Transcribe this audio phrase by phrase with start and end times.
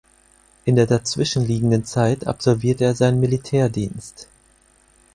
[0.65, 4.27] In der dazwischenliegenden Zeit absolvierte er seinen Militärdienst.